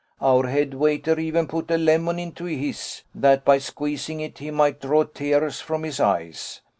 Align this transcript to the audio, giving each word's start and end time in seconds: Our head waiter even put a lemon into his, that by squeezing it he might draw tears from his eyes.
Our 0.19 0.47
head 0.47 0.73
waiter 0.73 1.19
even 1.19 1.47
put 1.47 1.69
a 1.69 1.77
lemon 1.77 2.17
into 2.17 2.45
his, 2.45 3.03
that 3.13 3.45
by 3.45 3.59
squeezing 3.59 4.19
it 4.19 4.39
he 4.39 4.49
might 4.49 4.81
draw 4.81 5.03
tears 5.03 5.61
from 5.61 5.83
his 5.83 5.99
eyes. 5.99 6.61